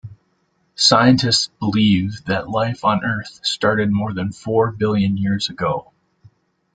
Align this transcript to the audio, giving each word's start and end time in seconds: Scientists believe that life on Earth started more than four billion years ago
Scientists 0.73 1.51
believe 1.59 2.23
that 2.25 2.49
life 2.49 2.83
on 2.83 3.05
Earth 3.05 3.39
started 3.45 3.91
more 3.91 4.13
than 4.13 4.31
four 4.31 4.71
billion 4.71 5.15
years 5.15 5.47
ago 5.49 5.91